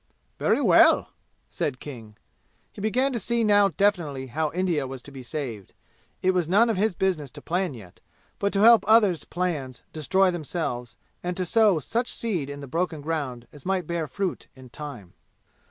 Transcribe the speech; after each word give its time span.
"Very 0.39 0.61
well," 0.61 1.09
said 1.47 1.79
King. 1.79 2.17
He 2.73 2.81
began 2.81 3.13
to 3.13 3.19
see 3.19 3.43
now 3.43 3.67
definitely 3.67 4.25
how 4.25 4.51
India 4.51 4.87
was 4.87 5.03
to 5.03 5.11
be 5.11 5.21
saved. 5.21 5.75
It 6.23 6.31
was 6.31 6.49
none 6.49 6.71
of 6.71 6.75
his 6.77 6.95
business 6.95 7.29
to 7.29 7.39
plan 7.43 7.75
yet, 7.75 7.99
but 8.39 8.51
to 8.53 8.61
help 8.61 8.83
others' 8.87 9.25
plans 9.25 9.83
destroy 9.93 10.31
themselves 10.31 10.95
and 11.21 11.37
to 11.37 11.45
sow 11.45 11.77
such 11.77 12.11
seed 12.11 12.49
in 12.49 12.61
the 12.61 12.67
broken 12.67 13.01
ground 13.01 13.47
as 13.53 13.63
might 13.63 13.85
bear 13.85 14.07
fruit 14.07 14.47
in 14.55 14.69
time. 14.69 15.13